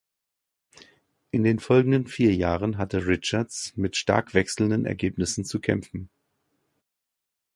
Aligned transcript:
In 1.29 1.43
den 1.43 1.59
folgenden 1.59 2.07
vier 2.07 2.33
Jahren 2.33 2.79
hatte 2.79 3.05
Richards 3.05 3.73
mit 3.77 3.95
stark 3.95 4.33
wechselnden 4.33 4.87
Ergebnissen 4.87 5.45
zu 5.45 5.59
kämpfen. 5.59 6.09